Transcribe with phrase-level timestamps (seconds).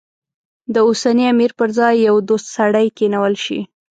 [0.73, 3.59] د اوسني امیر پر ځای یو دوست سړی کېنول شي.